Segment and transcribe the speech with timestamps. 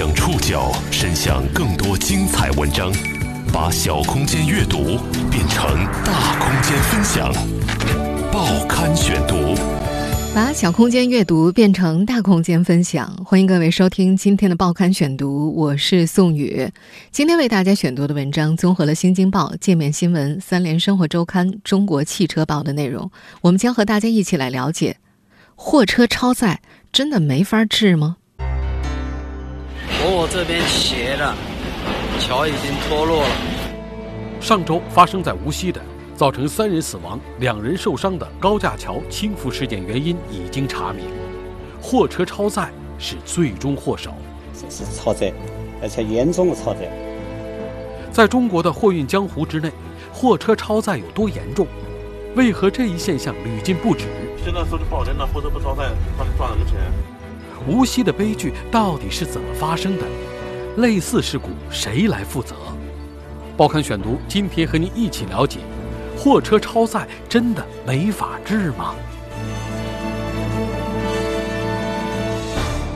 [0.00, 2.90] 将触角伸向更多精彩文章，
[3.52, 4.98] 把小空间阅读
[5.30, 7.30] 变成大空间分享。
[8.32, 9.54] 报刊选读，
[10.34, 13.14] 把小空间阅读变成大空间分享。
[13.26, 16.66] 欢迎各位收听今天的报刊选读，我是宋宇。
[17.10, 23.10] 今天为大家选读的文章综合了《新京报》、界面新闻、三联生活周刊、中国汽车报的内容。
[23.42, 24.96] 我们将和大家一起来了解：
[25.54, 28.16] 货车超载真的没法治吗？
[30.22, 31.34] 我这边斜了，
[32.18, 33.28] 桥已经脱落了。
[34.38, 35.80] 上周发生在无锡的，
[36.14, 41.06] 造成三人死亡、两人受伤的高架桥倾覆事件原因已经查明，
[41.80, 44.12] 货车超载是最终祸首。
[44.52, 45.32] 这是超载，
[45.80, 46.80] 而且严重的超载。
[48.12, 49.72] 在中国的货运江湖之内，
[50.12, 51.66] 货车超载有多严重？
[52.36, 54.04] 为何这一现象屡禁不止？
[54.44, 56.78] 现在说句不好听，的货车不超载，他赚什么钱？
[57.66, 60.04] 无锡的悲剧到底是怎么发生的？
[60.76, 62.54] 类似事故谁来负责？
[63.56, 65.58] 报刊选读今天和您一起了解：
[66.16, 68.94] 货车超载真的没法治吗？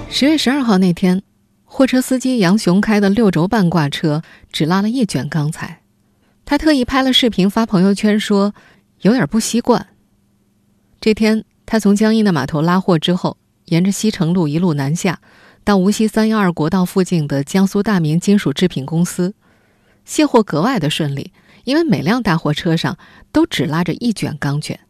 [0.08, 1.22] 十月十二号那天，
[1.64, 5.82] 货车司机杨雄开的六轴半挂车只拉了一卷钢材，
[6.44, 8.54] 他特意拍了视频发朋友圈说
[9.00, 9.88] 有点不习惯。
[11.00, 13.36] 这天，他从江阴的码头拉货之后。
[13.66, 15.20] 沿着西城路一路南下，
[15.64, 19.34] 到无锡三幺二国道附近的江苏大明金属制品公司，
[20.04, 21.32] 卸货格外的顺利，
[21.64, 22.98] 因为每辆大货车上
[23.32, 24.80] 都只拉着一卷钢卷，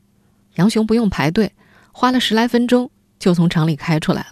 [0.56, 1.53] 杨雄不用排队，
[1.92, 4.27] 花了十来分钟就从厂里开出来了。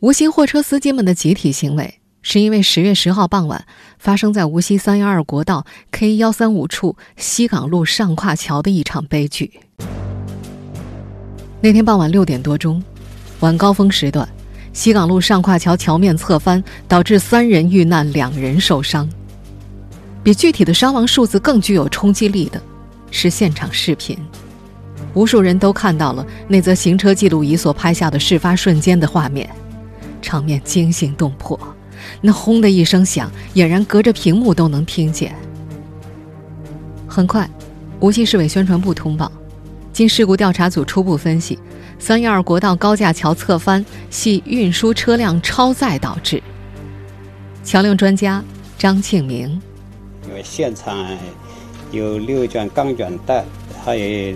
[0.00, 3.66] 无锡货车司机们的集体行为，是因为十月十号傍晚
[3.98, 9.60] 发生在无锡三幺二国道 K 幺三五处西港路上跨桥的一场悲剧。
[11.60, 12.82] 那天傍晚六点多钟，
[13.40, 14.28] 晚高峰时段，
[14.74, 19.08] 西港路上跨桥桥面侧翻，导致三人遇难，两人受伤。
[20.22, 22.60] 比具体的伤亡数字更具有冲击力的，
[23.10, 24.18] 是现场视频。
[25.14, 29.48] 无数人都看到了那则行车记录仪所拍下的事发瞬间的画面，
[30.20, 31.58] 场面惊心动魄。
[32.20, 35.34] 那轰的一声响，俨然隔着屏幕都能听见。
[37.08, 37.48] 很快，
[38.00, 39.32] 无锡市委宣传部通报。
[39.96, 41.58] 经事故调查组初步分析，
[41.98, 46.42] 三幺二国道高架桥侧翻系运输车辆超载导致。
[47.64, 48.44] 桥梁专家
[48.76, 49.58] 张庆明，
[50.28, 50.94] 因为现场
[51.92, 53.42] 有六卷钢卷带，
[53.82, 54.34] 它也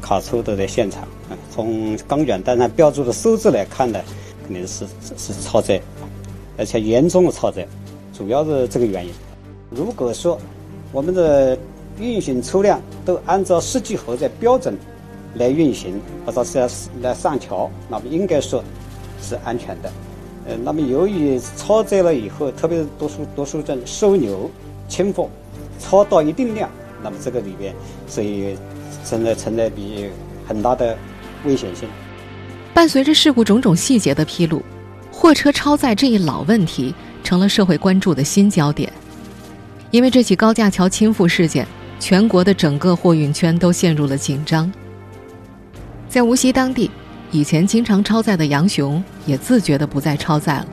[0.00, 1.06] 卡车都在现场。
[1.50, 4.00] 从钢卷带上标注的数字来看呢，
[4.46, 4.86] 肯定是
[5.18, 5.78] 是超载，
[6.56, 7.68] 而且严重的超载，
[8.16, 9.12] 主要是这个原因。
[9.68, 10.40] 如果说
[10.90, 11.58] 我们的
[11.98, 14.76] 运行车辆都按照设计荷载标准
[15.34, 18.62] 来运行，或者是来上桥，那么应该说
[19.20, 19.92] 是安全的。
[20.48, 24.50] 呃，那么由于超载了以后，特别是多数多数人收牛、
[24.88, 25.28] 清货，
[25.78, 26.70] 超到一定量，
[27.02, 27.74] 那么这个里边
[28.06, 28.56] 所以
[29.04, 30.08] 存在存在比
[30.46, 30.96] 很大的
[31.44, 31.88] 危险性。
[32.72, 34.62] 伴随着事故种种细节的披露，
[35.10, 38.92] 货车超载这一老问题成了社会关注的新焦点。
[39.90, 41.66] 因为这起高架桥倾覆事件。
[41.98, 44.70] 全国的整个货运圈都陷入了紧张。
[46.08, 46.90] 在无锡当地，
[47.30, 50.66] 以前经常超载的杨雄也自觉的不再超载了。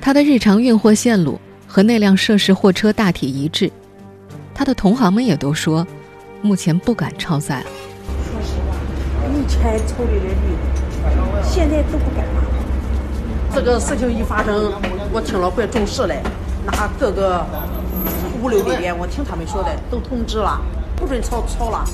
[0.00, 3.70] 他的日常运货线路和那辆涉事货车大体一致。
[4.54, 5.86] 他的同行们也都说，
[6.42, 7.66] 目前不敢超载了。
[8.24, 8.76] 说实话，
[9.32, 10.28] 以前抽的率，
[11.42, 12.42] 现在都不敢了。
[13.54, 14.72] 这个事情一发生，
[15.12, 16.22] 我听了怪重视嘞，
[16.66, 17.46] 拿各个。
[18.42, 20.60] 物流里边，我听他们说的，都通知了，
[20.96, 21.84] 不准超超了，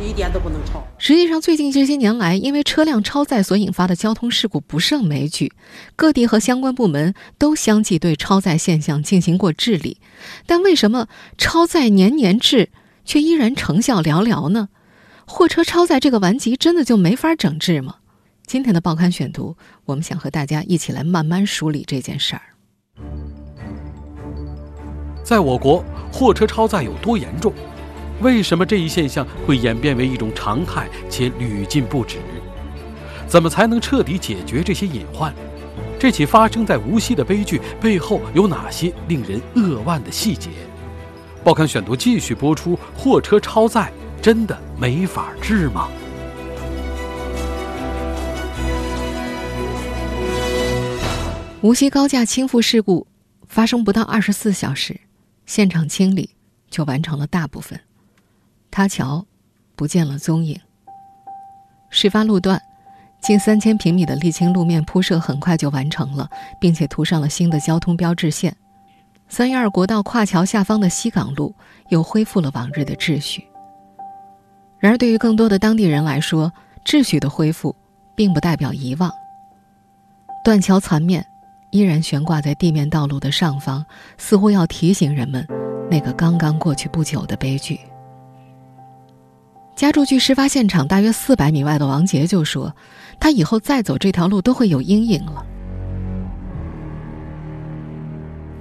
[0.00, 0.82] 一点都不能超。
[0.98, 5.52] 实际上，最近这些年来，因为车辆超载所引发的交通事故不胜枚举，
[5.94, 9.98] 各地和相关部门都相继对超载现象进行过治理。
[10.44, 11.06] 但为什么
[11.38, 12.70] 超载年年治，
[13.04, 14.68] 却依然成效寥寥呢？
[15.24, 17.96] 货车超载这个顽疾真的就没法整治吗？
[18.44, 22.42] 今天的报刊选读，我们想和大家一起来慢慢梳理这件事儿。
[25.26, 27.52] 在我国，货车超载有多严重？
[28.20, 32.18] 为什么这一现象会演变为一种常态且屡禁不止？
[33.26, 35.34] 怎么才能彻底解决这些隐患？
[35.98, 40.48] 这起发生在无锡的悲剧背后有哪些令人扼腕的细节？
[41.42, 45.88] 报刊选读继续播出：货车超载真的没法治吗？
[51.62, 53.08] 无锡高架倾覆事故
[53.48, 55.00] 发生不到二十四小时。
[55.46, 56.30] 现场清理
[56.68, 57.80] 就完成了大部分，
[58.70, 59.24] 塌桥
[59.76, 60.60] 不见了踪影。
[61.88, 62.60] 事发路段
[63.22, 66.28] 近三千平米的沥青路面铺设很快就完成了，
[66.60, 68.54] 并且涂上了新的交通标志线。
[69.28, 71.54] 三一二国道跨桥下方的西港路
[71.88, 73.46] 又恢复了往日的秩序。
[74.78, 76.52] 然而，对于更多的当地人来说，
[76.84, 77.74] 秩序的恢复
[78.14, 79.10] 并不代表遗忘。
[80.44, 81.26] 断桥残面
[81.70, 83.84] 依然悬挂在地面道路的上方，
[84.18, 85.46] 似乎要提醒人们
[85.90, 87.78] 那个刚刚过去不久的悲剧。
[89.74, 92.74] 家住距事发现场大约四百米外的王杰就说
[93.20, 95.44] ：“他以后再走这条路都会有阴影了。”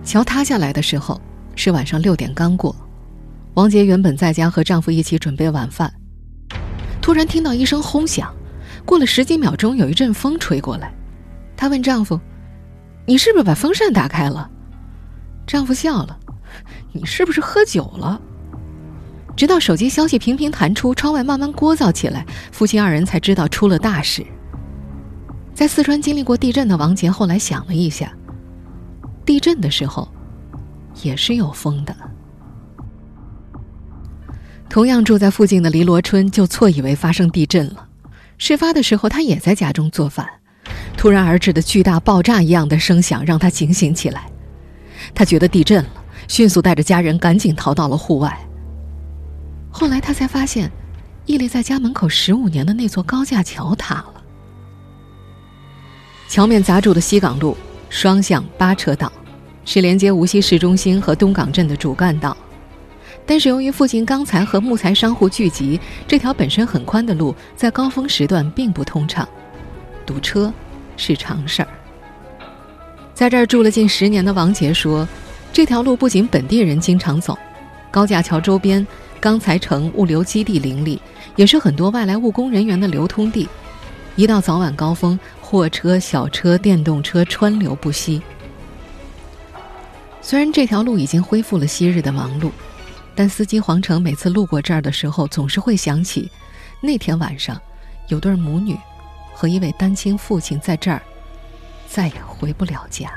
[0.04, 1.22] 桥塌下来的时候
[1.56, 2.76] 是晚上六点刚过，
[3.54, 5.90] 王杰原本在家和丈夫一起准备晚饭，
[7.02, 8.36] 突然听到一声轰响，
[8.86, 10.94] 过了十几秒钟，有一阵风吹过来，
[11.56, 12.20] 她问丈夫
[13.06, 14.50] ：“你是不是把风扇打开了？”
[15.46, 16.18] 丈夫笑了
[16.92, 18.20] ：“你是不是喝酒了？”
[19.36, 24.26] 直到手机消息频频弹出，窗外慢慢聒噪起来，夫妻二人才知道出了大事。
[25.54, 28.14] 在四川经历过地震的王杰后来想了一下。
[29.26, 30.08] 地震的时候，
[31.02, 31.96] 也是有风的。
[34.70, 37.88] 同样住在附近的黎罗春就错以为发生地震了。
[38.38, 40.28] 事发的时候，他也在家中做饭，
[40.98, 44.30] 突然而至的巨大爆炸一样的声响让他警醒起来。
[45.14, 45.90] 他觉得地震了，
[46.28, 48.38] 迅速带着家人赶紧逃到了户外。
[49.70, 50.72] 后来他才发现，
[51.26, 54.14] 屹立在家门口十五年的那座高架桥塌了。
[56.28, 57.56] 桥面砸住的西港路。
[57.88, 59.10] 双向八车道，
[59.64, 62.36] 是连接无锡市中心和东港镇的主干道。
[63.26, 69.26] 但是由于附近钢材和木材商户聚集，这条本身很宽的路在高峰时段并不通畅，
[70.06, 70.54] 堵车
[70.98, 71.68] 是常事儿。
[73.14, 75.08] 在这儿住了近十年的王杰说
[75.52, 77.38] ：“这条路不仅本地人经常走，
[77.90, 78.86] 高架桥周边
[79.20, 81.02] 钢材城物流基地林立，
[81.36, 83.48] 也是很多外来务工人员的流通地。
[84.16, 85.18] 一到早晚高峰。”
[85.48, 88.20] 货车、小车、电动车川流不息。
[90.20, 92.50] 虽然这条路已经恢复了昔日的忙碌，
[93.14, 96.30] 但司机黄成每次路过这儿的时候，总是会想起
[96.82, 97.62] 那天晚上
[98.08, 98.76] 有对母女
[99.36, 101.02] 和一位单亲父亲在这儿
[101.86, 103.12] 再也回不了家。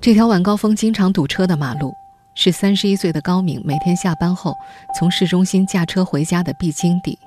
[0.00, 1.92] 这条晚高峰经常堵车的马路，
[2.34, 4.54] 是三十一岁的高敏每天下班后
[4.98, 7.18] 从市中心驾车回家的必经地。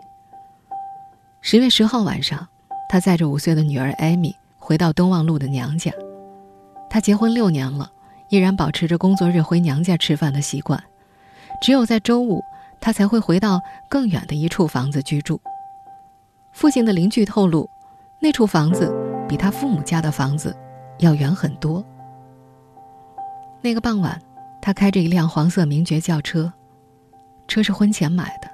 [1.42, 2.48] 十月十号晚上，
[2.90, 5.92] 他载着五岁的女儿艾米回到东望路的娘家。
[6.90, 7.92] 他结婚六年了，
[8.30, 10.84] 依然保持着工作日回娘家吃饭的习惯。
[11.62, 12.42] 只有在周五，
[12.82, 15.40] 他才会回到更远的一处房子居住。
[16.54, 17.68] 附近的邻居透露，
[18.20, 18.94] 那处房子
[19.28, 20.56] 比他父母家的房子
[21.00, 21.84] 要远很多。
[23.60, 24.22] 那个傍晚，
[24.62, 26.54] 他开着一辆黄色名爵轿车，
[27.48, 28.48] 车是婚前买的，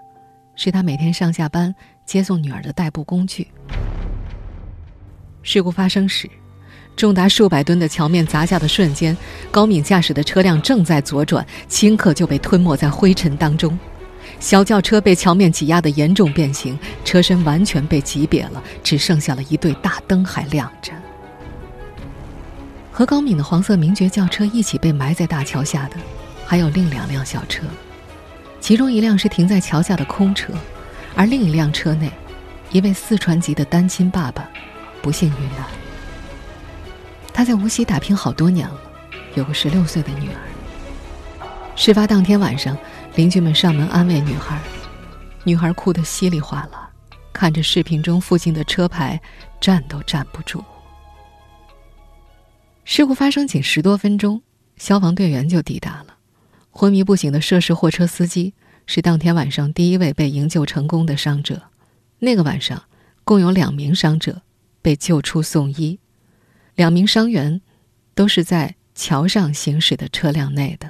[0.56, 1.76] 是他每天上下班。
[2.06, 3.48] 接送女儿的代步工具。
[5.44, 6.28] 事故发生时，
[6.96, 9.16] 重达数百吨的桥面砸下的瞬间，
[9.52, 13.78] 高敏驾驶的车辆正在左转，顷刻就被吞没在灰尘当中。
[14.40, 20.94] 小轿车被桥面挤压的严重变形，车身完全被挤瘪了，只剩下了一对大灯还亮着。
[22.92, 25.98] 和高敏的黄色名爵轿车一起被埋在大桥下的，
[26.46, 27.64] 还有另两辆小车，
[28.62, 30.54] 其中一辆是停在桥下的空车。
[31.16, 32.10] 而另一辆车内，
[32.72, 34.50] 一位四川籍的单亲爸爸
[35.02, 35.66] 不幸遇难。
[37.34, 38.80] 他在无锡打拼好多年了，
[39.36, 41.46] 有个十六岁的女儿。
[41.76, 42.78] 事发当天晚上，
[43.16, 44.62] 邻居们上门安慰女孩，
[45.44, 46.90] 女孩哭得稀里哗啦，
[47.34, 49.20] 看着视频中附近的车牌，
[49.60, 50.64] 站都站不住。
[52.86, 54.42] 事故发生仅十多分钟，
[54.78, 56.16] 消防队员就抵达了。
[56.72, 58.54] 昏迷不醒的涉事货车司机。
[58.92, 61.62] 是当天晚上第一位被营救成功的伤者。
[62.18, 62.86] 那个晚上，
[63.24, 64.42] 共有两名伤者
[64.82, 66.00] 被救出送医，
[66.74, 67.62] 两名伤员
[68.16, 70.90] 都是在桥上行驶的车辆内的。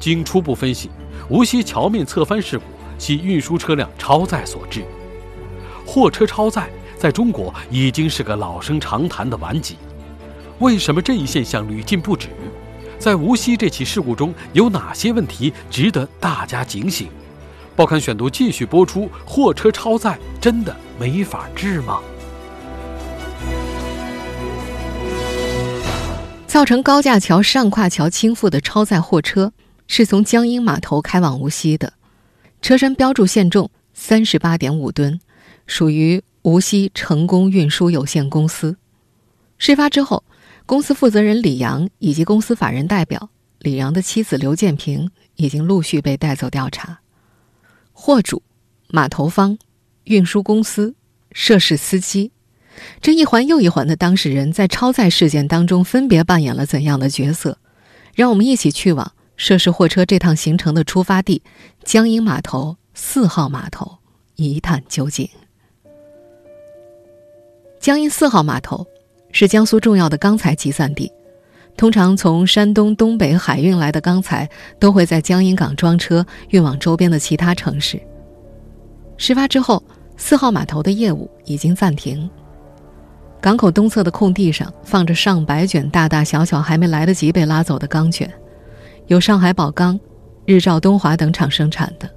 [0.00, 0.90] 经初步分析，
[1.28, 2.64] 无锡桥面侧翻事故
[2.98, 4.82] 系运输车辆超载所致。
[5.86, 9.76] 货车超载在中国已经是个老生常谈的顽疾，
[10.58, 12.28] 为什么这一现象屡禁不止？
[12.98, 17.08] 在无锡这起事故中有哪些问题值得大家警醒？
[17.76, 22.00] 报刊选读继续播出：货车超载真的没法治吗？
[26.46, 29.52] 造成高架桥上跨桥倾覆的超载货车
[29.92, 31.94] 是从江阴码头开往无锡的，
[32.62, 35.18] 车身标注限重三十八点五吨，
[35.66, 38.76] 属于无锡成功运输有限公司。
[39.58, 40.22] 事发之后。
[40.66, 43.28] 公司负责人李阳以及公司法人代表
[43.58, 47.00] 李阳的妻子刘建平已经陆续被带走调查。
[47.92, 48.40] 货主、
[48.86, 49.58] 码头方
[50.04, 50.94] 运输公司、
[51.32, 52.30] 涉事司机，
[53.02, 57.58] 这一环又一环的当事人在超载事件当中分别扮演了怎样的角色？
[58.14, 61.42] 让我们一起去往涉事货车这趟行程的出发地
[61.82, 63.90] 江阴码头四号码头
[64.36, 65.26] 一探究竟。
[67.80, 68.86] 江阴四号码头
[69.32, 71.10] 是江苏重要的钢材集散地，
[71.74, 74.46] 通常从山东、东北海运来的钢材
[74.78, 77.98] 都会在江阴港装车，运往周边的其他城市。
[79.16, 79.82] 事发之后，
[80.18, 82.28] 四号码头的业务已经暂停。
[83.40, 88.30] 港口东侧的空地上放着上百卷大大小小还没来得及被拉走的钢卷，
[89.10, 89.98] 有上海宝钢、
[90.46, 92.08] 日照东华等厂生产的。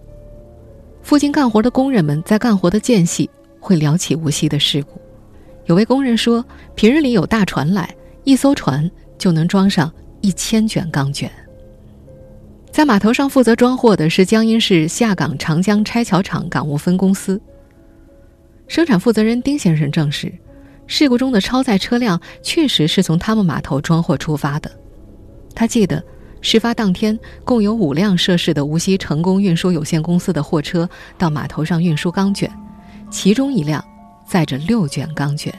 [1.02, 3.28] 附近干活的工人们在干活的间隙
[3.60, 5.02] 会聊起无锡的事故。
[5.66, 6.46] 有位工人说，
[6.76, 7.90] 平日里有大船来，
[8.24, 11.32] 一艘船就能装上一千卷钢卷。
[12.72, 17.42] 在码头上负责装货的是江阴市下港长江拆桥厂港务分公司。
[18.68, 20.32] 生产负责人丁先生证实，
[20.86, 24.70] 事故中的超载车辆确实是从他们码头装货出发的。
[25.56, 26.04] 他记得，
[26.44, 32.48] 事发当天共有五辆涉事的无锡成功运输有限公司的货车到码头上运输钢卷，
[33.10, 33.84] 其中一辆。
[34.26, 35.54] 载着六卷钢卷。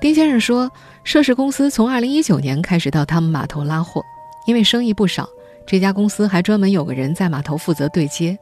[0.00, 0.70] 丁先生说，
[1.04, 4.02] 涉事公司从二零一九年开始到他们码头拉货，
[4.44, 5.26] 因为生意不少，
[5.64, 8.36] 这家公司还专门有个人在码头负责对接。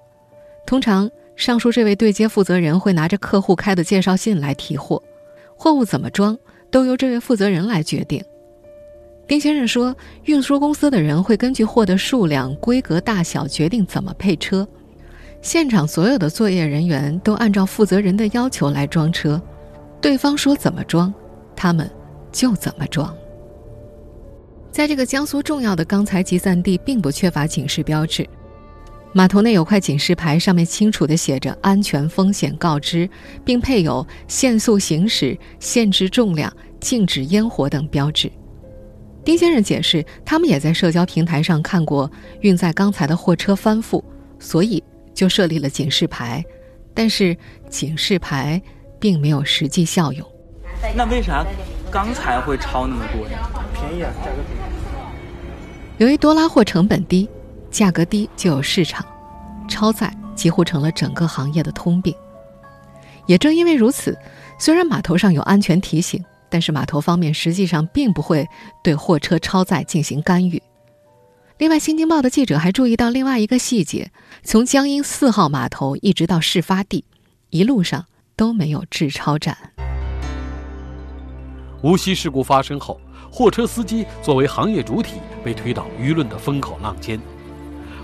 [0.66, 5.00] 通常，上述这位对接负责人会拿着客户开的介绍信来提货，
[5.54, 6.36] 货物怎么装
[6.70, 8.24] 都由这位负责人来决定。
[9.30, 14.66] 丁先生说，运输公司的人会根据货的数量、规格、大小决定怎么配车。
[15.40, 19.40] 现场所有的作业人员都按照负责人的要求来装车，
[20.00, 21.14] 对方说怎么装，
[21.54, 21.88] 他们
[22.32, 23.16] 就怎么装。
[24.72, 28.28] 在这个江苏重要的钢材集散地，并不缺乏警示标志，
[29.12, 33.08] 码头内有块警示牌，上面清楚地写着“安全风险告知”，
[33.46, 38.28] 并配有限速行驶、限制重量、禁止烟火等标志。
[39.30, 42.10] 丁先生解释，他们也在社交平台上看过
[42.40, 44.02] 运载钢材的货车翻覆，
[44.40, 44.82] 所以。
[45.14, 46.42] 就设立了警示牌，
[46.94, 47.36] 但是
[47.68, 48.60] 警示牌
[48.98, 50.26] 并没有实际效用。
[50.96, 51.44] 那为啥
[51.90, 53.50] 钢材会超那么多呀？
[53.74, 54.72] 便宜啊，价格便宜。
[55.98, 57.28] 由于多拉货成本低，
[57.70, 59.04] 价格低就有市场，
[59.68, 62.14] 超载几乎成了整个行业的通病。
[63.26, 64.18] 也正因为如此，
[64.58, 68.46] 虽然码头上有安全提醒，但是码头方面实际上并不会
[68.82, 70.62] 对货车超载进行干预。
[71.58, 74.10] 另外，《新京报》的记者还注意到另外一个细节：
[74.42, 77.04] 从江阴四号码头一直到事发地，
[77.50, 79.56] 一路上都没有滞超站。
[81.82, 82.98] 无锡事故发生后，
[83.30, 87.20] 货车司机作为行业主体被推到舆论的风口浪尖，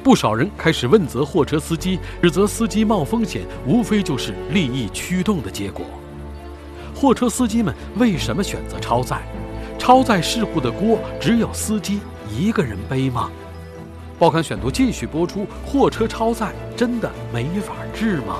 [0.04, 5.84] 不少人开始问责货车司机，指责司机冒风险，无非就是利益驱动的结果。
[6.96, 9.20] 货车司机们为什么选择超载？
[9.78, 12.00] 超载事故的锅只有司机
[12.34, 13.30] 一个人背吗？
[14.18, 18.38] 报刊选读继续播出：货车超载真的没法治吗？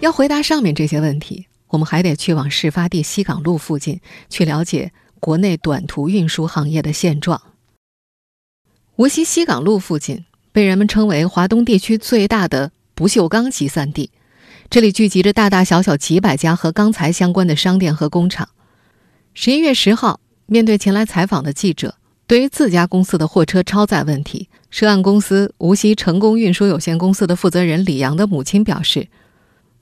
[0.00, 7.42] 要回答上面这些问题，我们还得去往事发地西港路附近，去了解国内短途运输行业的现状。
[8.96, 14.10] 无锡西港路附近被人们称为华东地区最大的不锈钢集散地，
[14.68, 18.50] 这里聚集着大大小小几百家和钢材相关的商店和工厂。
[19.32, 20.20] 十一月十号。
[20.44, 21.94] 面对前来采访的记者，
[22.26, 29.08] 对于自家公司的货车超载问题，涉案公司无锡成功运输有限公司的负责人李阳的母亲表示：“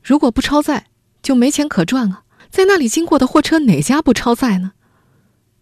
[0.00, 0.86] 如果不超载，
[1.20, 2.22] 就没钱可赚啊！
[2.50, 4.72] 在那里经过的货车哪家不超载呢？”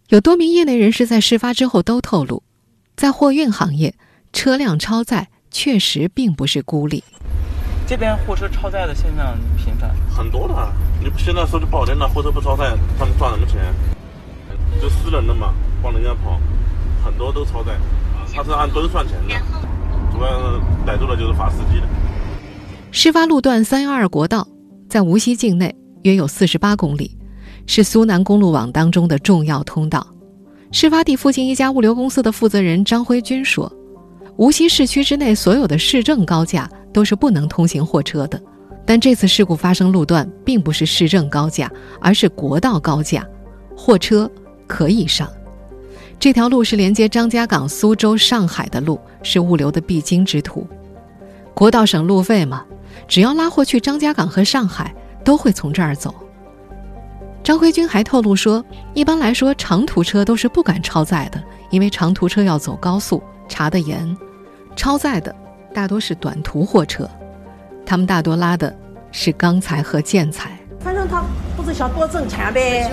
[0.09, 2.43] 有多名业内人士在事发之后都透露，
[2.95, 3.95] 在货运行业，
[4.31, 7.03] 车辆超载确实并不是孤立。
[7.87, 10.53] 这边货车超载的现象频繁，很多的。
[10.99, 13.61] 你现在说句不好听的，货车不超载，他们赚什么钱？
[14.81, 16.37] 就私人的嘛，帮人家跑，
[17.05, 17.77] 很多都超载，
[18.35, 19.33] 他是按吨算钱的，
[20.11, 21.87] 主要逮住的就是罚司机的。
[22.91, 24.45] 事发路段三幺二国道
[24.89, 27.17] 在无锡境内约有四十八公里，
[27.67, 30.05] 是苏南公路网当中的重要通道。
[30.73, 33.71] 事发地附近一家物流公司的负责人张辉军说
[34.35, 38.41] ：“无锡市区之内所有的市政高架都是不能通行货车的，
[38.83, 43.23] 但这次事故发生路段并不是市政高架，而是国道高架，
[43.75, 44.27] 货车。”
[44.65, 45.29] 可以上，
[46.19, 50.65] 这条路是连接张家港、苏州、上海的路，是物流的必经之途。
[51.53, 52.65] 国道省路费嘛，
[53.07, 54.91] 只要拉货去张家港和上海，
[55.23, 56.13] 都会从这儿走。
[57.43, 64.17] 张辉军还透露说，一般来说，长途车都是不敢超载的，因为长途车要走高速，查得严。
[64.75, 65.33] 超载的
[65.77, 67.07] 大多是短途货车，
[67.85, 68.75] 他们大多拉的
[69.11, 70.57] 是钢材和建材。
[70.79, 71.23] 反正他
[71.55, 72.91] 不是想多挣钱呗，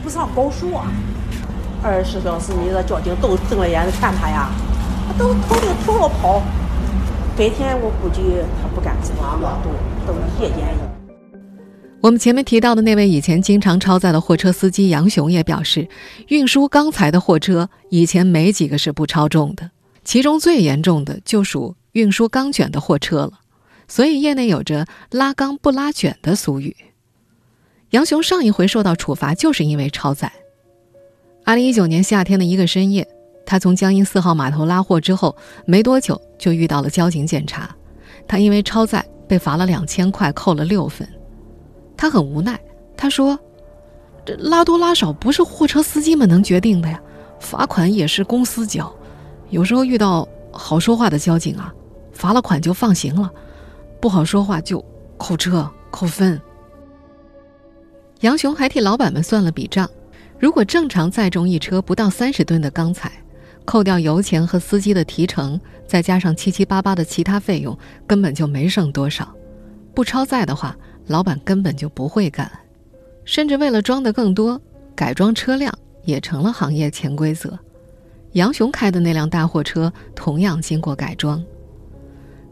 [0.00, 0.86] 不上高速啊，
[1.82, 4.50] 二十小时你这交警都睁了眼子看他呀，
[5.08, 6.40] 他都头顶头了跑。
[7.36, 8.22] 白天我估计
[8.62, 10.68] 他不干这个，都都夜间。
[12.00, 15.88] 我们前面提到的那位以前经常超载的货车司机杨雄也表示，
[16.28, 19.72] 运输钢材的货车以前没几个是不超重的，
[20.04, 23.40] 其中最严重的就属运输钢卷的货车了。
[23.88, 26.76] 所以业内有着“拉钢不拉卷”的俗语。
[27.90, 30.32] 杨雄上一回受到处罚就是因为超载。
[31.44, 33.08] 二零一九年夏天的一个深夜，
[33.44, 35.34] 他从江阴四号码头拉货之后，
[35.66, 37.74] 没多久就遇到了交警检查，
[38.28, 41.08] 他因为超载被罚了两千块，扣了六分。
[41.96, 42.60] 他很无奈，
[42.96, 43.36] 他说
[44.24, 47.02] ：“这拉多拉少不是货车司机们能决定的呀，
[47.40, 48.94] 罚款也是公司交。
[49.48, 51.74] 有时候遇到好说话的交警啊，
[52.20, 53.30] 罚了款就放行了；
[53.98, 54.84] 不好说话就
[55.16, 56.38] 扣车扣分。”
[58.20, 59.88] 杨雄还替老板们算了笔账：
[60.38, 63.10] 如果正常载重一车不到三十吨的钢材，
[63.64, 69.34] 扣掉油钱和司机的提成，再加上七七八八的其他费用，根本就没剩多少。
[69.94, 72.50] 不超载的话，老板根本就不会干，
[73.24, 74.60] 甚至为了装的更多，
[74.94, 75.72] 改装车辆
[76.04, 77.58] 也成了行业潜规则。
[78.32, 81.42] 杨雄开的那辆大货车同样经过改装，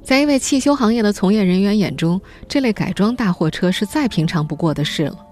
[0.09, 5.27] 在一位汽修行业的从业人员眼中，这类改装大货车是再平常不过的事了。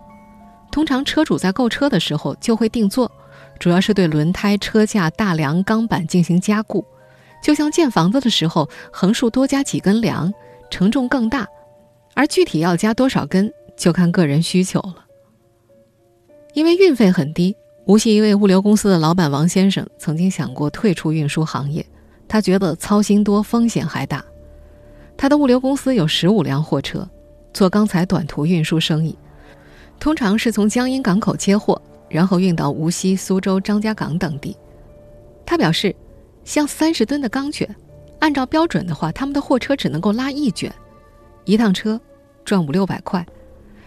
[0.71, 3.11] 通常车主在购车的时候就会定做，
[3.59, 6.85] 主要是对轮胎、车架、大梁、钢板进行加固，
[7.43, 10.31] 就像建房子的时候横竖多加几根梁，
[10.71, 11.49] 承重更大。
[12.13, 15.07] 而具体要加多少根，就看个人需求了。
[16.53, 17.57] 因为运费很低，
[17.87, 21.87] 无锡一位物流公司的老板王先生曾经想过退出运输行业，
[22.29, 24.23] 他觉得操心多，风险还大。
[25.17, 27.09] 他的物流公司有十五辆货车，
[27.53, 29.17] 做钢材短途运输生意，
[29.99, 34.57] 通常是从江阴港口接货，然后运到无锡、苏州、张家港等地。
[35.45, 35.95] 他表示，
[36.45, 37.69] 像三十吨的钢卷，
[38.19, 40.73] 按照标准的话，他们的货车只能够拉一卷。
[41.45, 42.01] 一趟车
[42.45, 43.25] 赚五六百块，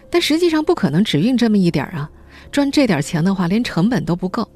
[0.08, 2.10] 但实际上不可能只运这么一点儿啊！
[2.50, 4.48] 赚这点钱的话，连成本都不够。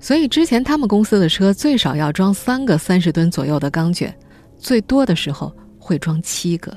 [0.00, 4.16] 所以之前他们公司的车最少要装三个三十吨左右的钢卷，
[4.56, 6.72] 最多的时候会装七个。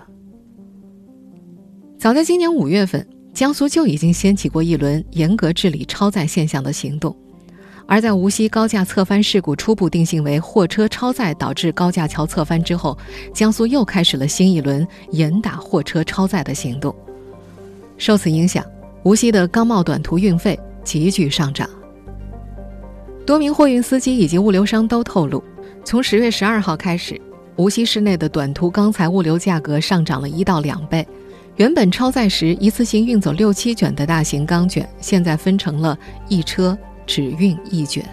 [2.00, 7.16] 早在今年五月份，江苏就已经掀起过一轮严格治理超载现象的行动。
[7.88, 12.98] 而在无锡高架侧翻事故初步定性为货车超载导致高架桥侧翻之后，
[13.32, 16.94] 江苏又开始了新一轮严打货车超载的行动。
[17.98, 18.66] 受此影响，
[19.04, 21.70] 无锡的钢贸短途运费急剧上涨。
[23.24, 25.44] 多名货运司机以及物流商都透露，
[25.84, 27.20] 从十月十二号开始，
[27.56, 31.08] 无锡市内的短途钢材物流价格上涨了一到两倍。
[31.56, 36.78] 原本超载时一次性运走六七卷的大型钢卷，现在分成了一车。
[37.08, 38.04] 只运一卷。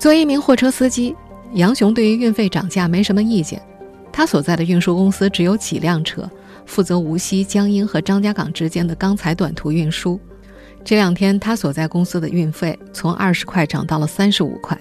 [0.00, 1.14] 作为一名货车司机，
[1.54, 3.62] 杨雄对于运费涨价没什么意见。
[4.12, 6.28] 他所在的运输公司只有几辆车，
[6.66, 10.18] 负责无锡、江阴和张家港之间的钢材短途运输。
[10.84, 14.76] 这两天，他所在公司的运费从二十块涨到了三十五块。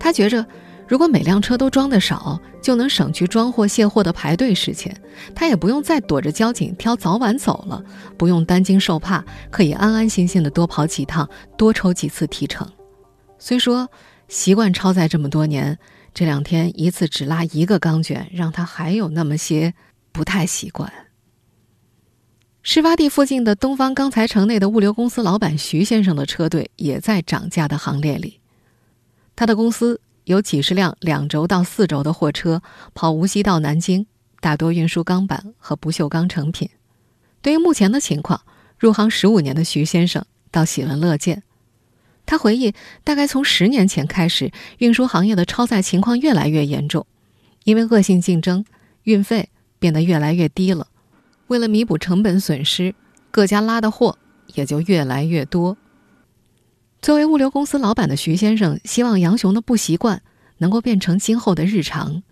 [0.00, 0.44] 他觉着，
[0.88, 4.96] 如果每辆车都装得少，就能省去装货卸货的排队时间，
[5.34, 7.82] 他也不用再躲着交警挑早晚走了，
[8.16, 12.70] 不用担惊受怕，可以安安心心的多跑几趟，多抽几次提成。
[13.38, 13.90] 虽说
[14.28, 15.76] 习惯超载这么多年，
[16.14, 19.74] 这两天一次只拉一个钢卷，让他还有那么些
[20.12, 20.92] 不太习惯。
[22.62, 28.38] 事发地附近的东方钢材城内的物流公司老板徐先生的车队也在涨价的行列里，
[29.34, 30.00] 他的公司。
[30.26, 32.60] 有几十辆两轴到四轴的货车
[32.94, 34.06] 跑无锡到南京，
[34.40, 36.68] 大多运输钢板和不锈钢成品。
[37.40, 38.42] 对于目前的情况，
[38.76, 41.44] 入行十五年的徐先生倒喜闻乐见。
[42.26, 47.06] 他回忆，大概从十年前开始，运输行业的超载情况越来越严重，
[47.62, 48.64] 因为恶性竞争，
[49.04, 50.88] 运费变得越来越低了。
[51.46, 52.96] 为了弥补成本损失，
[53.30, 54.18] 各家拉的货
[54.54, 55.76] 也就越来越多。
[57.02, 60.22] 作为物流公司老板的徐先生，希望杨雄的不习惯
[60.58, 62.22] 能够变成今后的日常。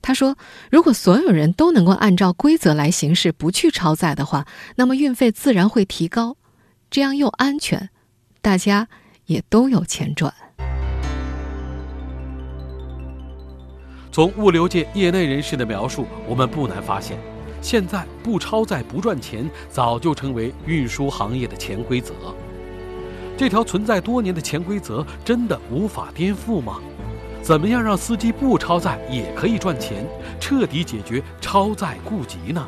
[0.00, 0.36] 他说
[0.70, 6.36] ：“如果所有人都能够按照规则来行事，不去超载的话，那么运费自然会提高，
[6.90, 7.90] 这样又安全，
[8.40, 8.88] 大家
[9.26, 10.32] 也都有钱赚。”
[14.12, 17.18] 从物流界业内人士的描述，我们不难发现，
[17.60, 22.14] 现在不超载不赚钱，早就成为运输行业的潜规则。
[23.36, 26.78] 这条存在多年的潜规则真的无法颠覆吗？
[27.42, 30.06] 怎么样让司机不超载也可以赚钱，
[30.40, 32.66] 彻底解决超载痼疾呢？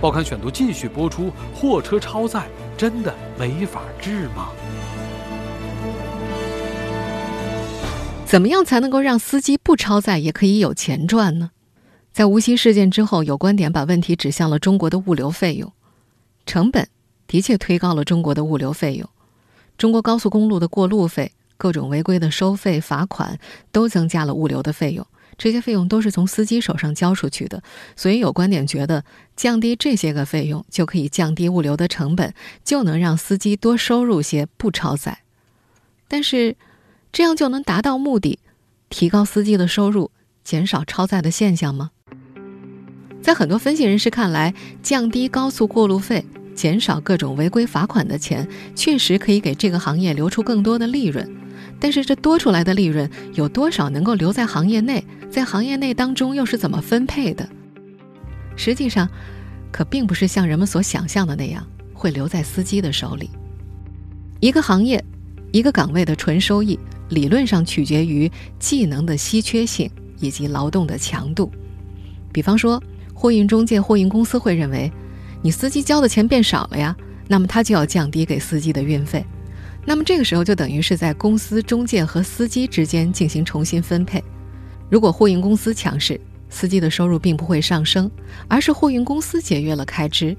[0.00, 4.48] 报刊选读继续播出：货车超载真的没法治吗？
[8.26, 11.52] 怎么样才能够让司机不超载也可以有钱赚呢？
[12.12, 15.72] 在无锡事件之后，有观点把问题指向了中国的物流费用，
[16.44, 16.88] 成本
[17.28, 19.08] 的确推高了中国的物流费用。
[19.76, 23.38] 中国高速公路的过路费、各种违规的收费、罚款
[23.72, 25.06] 都增加了物流的费用，
[25.36, 27.62] 这些费用都是从司机手上交出去的。
[27.96, 29.04] 所以有观点觉得，
[29.36, 32.32] 降低这些个费用就可以降低物流的成本，
[32.64, 35.20] 就能让司机多收入些，不超载。
[36.06, 36.56] 但是，
[37.12, 38.38] 这样就能达到目的，
[38.88, 40.10] 提高司机的收入，
[40.44, 41.90] 减少超载的现象吗？
[43.22, 51.28] 在很多分析人士看来，降低高速过路费、减少各种违规罚款的钱，确实可以给这个行业留出更多的利润。
[51.80, 55.04] 但是，这多出来的利润有多少能够留在行业内？
[55.30, 57.46] 在行业内当中又是怎么分配的？
[58.56, 59.08] 实际上，
[59.72, 63.28] 可并不是像人们所想象的那样会留在司机的手里。
[64.40, 65.04] 一个行业、
[65.52, 69.90] 一个岗位的纯收益，理论上取决于技能的稀缺性
[70.20, 71.50] 以及劳动的强度。
[72.32, 72.80] 比方说，
[73.12, 74.90] 货运中介、货运公司会认为，
[75.44, 76.96] 你司机交的钱变少了呀，
[77.28, 79.22] 那么他就要降低给司机的运费。
[79.84, 84.24] 那么这个时候就等于是在公司、中介和司机之间进行重新分配。
[84.88, 88.10] 如果货运公司强势，司机的收入并不会上升，
[88.48, 90.34] 而是货运公司节约了开支。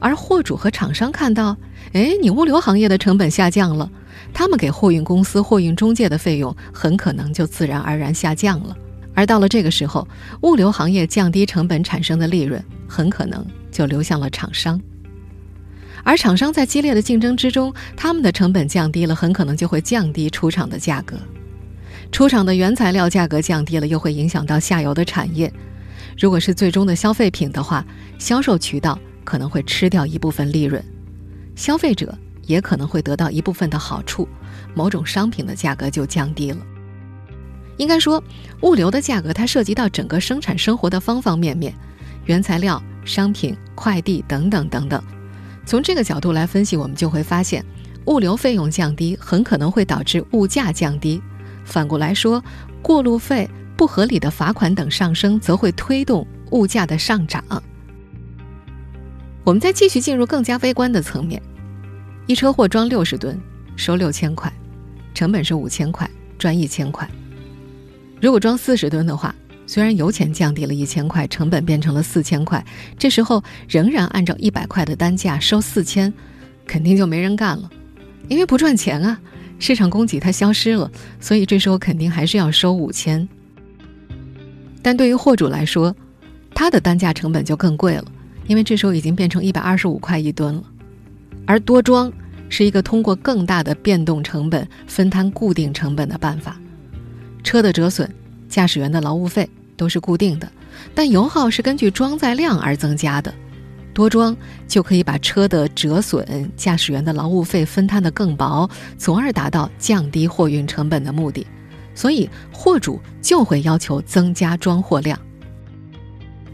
[0.00, 1.56] 而货主和厂商看到，
[1.92, 3.88] 哎，你物流行业的成本下降了，
[4.34, 8.76] 他们给货运公司、货运中介的费用很可能就自然而然下降了。
[9.18, 10.06] 而到了这个时候，
[10.42, 14.80] 物流行业降低成本产生的利润，很可能就流向了厂商。
[16.04, 21.16] 而厂商在激烈的竞争之中，他们的成本降低了，很可能就会降低出厂的价格。
[22.12, 25.52] 出厂的原材料价格降低了，又会影响到下游的产业。
[26.16, 27.84] 如果是最终的消费品的话，
[28.20, 30.80] 销售渠道可能会吃掉一部分利润，
[31.56, 34.28] 消费者也可能会得到一部分的好处，
[34.76, 36.58] 某种商品的价格就降低了。
[37.78, 38.22] 应该说，
[38.60, 41.72] 物流的价格它涉及到整个生产生活的方方面面，
[42.26, 45.02] 原材料、商品、快递等等等等。
[45.64, 47.64] 从这个角度来分析，我们就会发现，
[48.06, 51.22] 物流费用降低很可能会导致物价降低。
[51.64, 52.42] 反过来说，
[52.82, 57.44] 过路费、不合理的罚款等上升，则会推动物价的上涨。
[59.44, 61.40] 我们再继续进入更加微观的层面，
[62.26, 63.40] 一车货装六十吨，
[63.76, 64.52] 收六千块，
[65.14, 67.08] 成本是五千块，赚一千块。
[68.20, 69.34] 如果装四十吨的话，
[69.66, 72.64] 虽然油钱降低了一千块，成本变成了四千块，
[72.98, 76.12] 这时候仍然按照一百块的单价收四千，
[76.66, 77.70] 肯定就没人干了，
[78.28, 79.20] 因为不赚钱啊，
[79.58, 83.28] 市场供给它消失了，所以这时候肯定还是要收五千。
[84.82, 85.94] 但对于货主来说，
[86.54, 88.04] 他的单价成本就更贵了，
[88.46, 90.62] 因为这时候已经变成一百二十五块一吨了，
[91.46, 92.12] 而多装
[92.48, 96.58] 是一个通过更大的变动成本分摊固定成本的办法。
[97.42, 98.12] 车的折损、
[98.48, 100.50] 驾驶员的劳务费都是固定的，
[100.94, 103.32] 但油耗是根据装载量而增加的。
[103.94, 104.36] 多装
[104.68, 111.44] 就可以把车的折损、驾驶员的劳务费分摊得更薄，从而达到降低货运成本的目的。
[111.96, 115.18] 所以，货主就会要求增加装货量。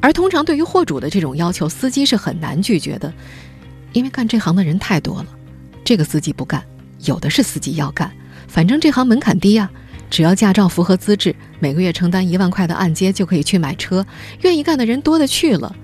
[0.01, 3.12] 而通常对于货主的这种要求，司机是很难拒绝的，
[3.92, 5.27] 因为干这行的人太多了。
[5.85, 6.64] 这个司机不干，
[7.05, 8.11] 有的是司机要干，
[8.49, 9.70] 反正这行门槛低呀。
[10.14, 14.07] 只要驾照符合资质，每个月承担一万块的按揭就可以去买车，
[14.42, 15.74] 愿意干的人多的去了，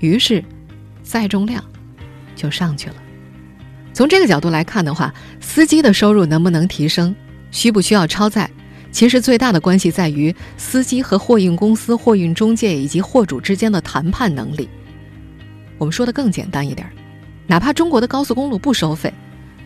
[0.00, 0.44] 于是
[1.02, 1.64] 载重量
[2.36, 2.96] 就上去了。
[3.94, 7.16] 从这个角度来看的话，司机的收入能不能提升，
[7.50, 8.50] 需不需要超载，
[8.92, 14.68] 其实最大的关系在于司机和货运公司、货运中介以及货主之间的谈判能力。
[15.78, 16.86] 我们说的更简单一点，
[17.46, 19.10] 哪怕中国的高速公路不收费。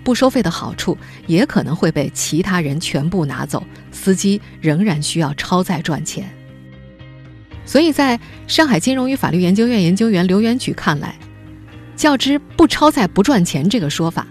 [0.04, 6.28] 不收费的好处也可能会被其他人全部拿走，司机仍然需要超载赚钱。
[7.64, 11.16] 所以，在上海金融与法律研究院研究员刘元举看来，
[11.96, 14.26] 较之“不超载不赚钱”这个说法，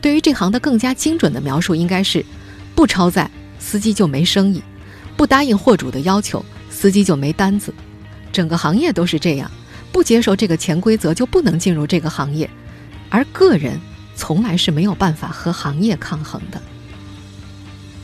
[0.00, 2.24] 对于这行的更加精准的描述应该是：
[2.76, 4.60] 不超载，司机就没生意；
[5.16, 7.74] 不答应货主的要求，司机就没单子。
[8.32, 9.50] 整个行业都是这样，
[9.90, 12.48] 不接受这个潜规则就不能进入这个行业，
[13.10, 13.76] 而个人。
[14.16, 16.60] 从来是没有办法和行业抗衡的。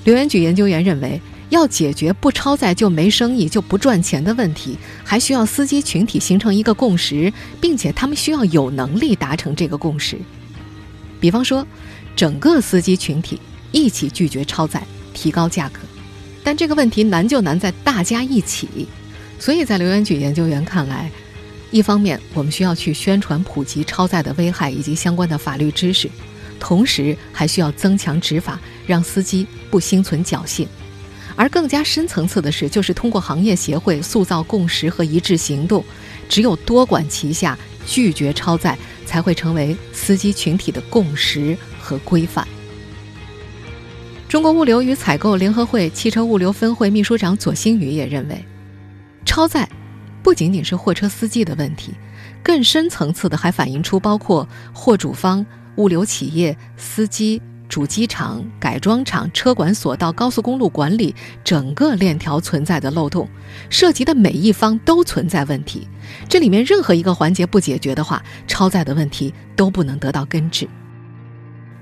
[0.05, 10.19] 刘元举研究员认为，要解决不超载就没生意、就不赚钱的问题，还需要司机群体形成一个共识，并且他们需要有能力达成这个共识。
[11.21, 11.67] 比方说，
[12.17, 13.39] 整个司机群体
[13.71, 15.81] 一起拒绝超载，提高价格；
[16.43, 18.89] 但这个问题难就难在大家一起。
[19.39, 21.11] 所以在刘元举研究员看来，
[21.73, 26.09] 一方面我们需要去宣传普及超载的危害以及相关的法律知识，
[26.61, 30.69] 同时还需要增强执法，让司机不心存侥幸。
[31.35, 35.83] 而更加深层次的是，就是通过行业协会塑造共识和一致行动，
[36.29, 42.47] 只有多管齐下，拒绝超载，才会成为司机群体的共识和规范。
[44.29, 48.45] 中国物流与采购联合会汽车物流分会秘书长左新宇也认为，
[49.25, 49.67] 超载
[50.23, 51.95] 不仅仅是货车司机的问题，
[52.43, 55.45] 更深层次的还反映出包括货主方、
[55.77, 57.41] 物流企业、司机。
[57.69, 63.27] 主机厂、改装厂、车管所到高速公路管理整个链条存在的漏洞，
[63.71, 65.89] 涉及的每一方都存在问题。
[66.29, 70.69] 这里面任何一个环节不解决的话，超载的问题都不能得到根治。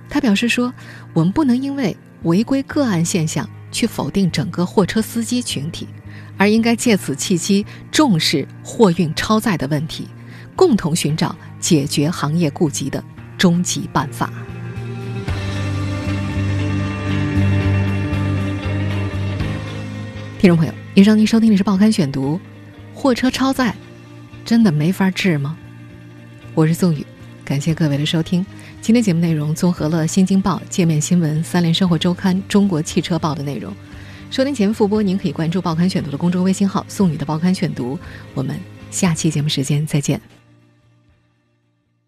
[0.09, 0.73] 他表示说
[1.13, 5.89] ：“我们不能因为违规个案现象去否定整个货车司机群体，
[6.37, 10.09] 而应该借此契机重视货运超载的问题，
[10.57, 13.03] 共同寻找解决行业痼疾的
[13.39, 14.33] 终极办法。”
[20.39, 22.37] 听众朋友，以上您收听的是《报刊选读》，
[22.99, 23.75] 货车超载
[24.43, 25.57] 真的没法治吗？
[26.55, 27.05] 我是宋宇，
[27.45, 28.45] 感谢各位的收听。
[28.83, 33.73] 今天节目内容综合了《新京报》、界面新闻、三联生活周刊、中国汽车报的内容。
[34.31, 37.99] 收听前复播，您可以关注《报刊选读》的公众微信号“送你的报刊选读”。
[38.33, 38.59] 我们
[38.91, 40.40] 下期节目时间再见。